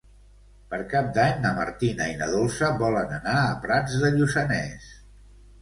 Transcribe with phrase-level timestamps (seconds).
[0.71, 4.91] Per Cap d'Any na Martina i na Dolça volen anar a Prats de Lluçanès.